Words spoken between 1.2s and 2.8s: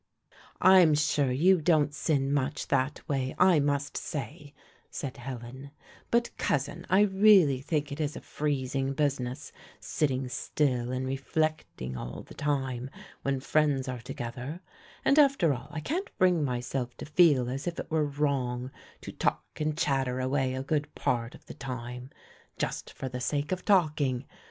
you don't sin much